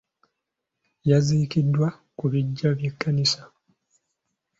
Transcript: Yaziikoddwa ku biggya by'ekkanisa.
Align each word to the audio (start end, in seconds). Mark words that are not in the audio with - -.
Yaziikoddwa 1.09 1.87
ku 2.17 2.25
biggya 2.31 2.69
by'ekkanisa. 2.77 3.41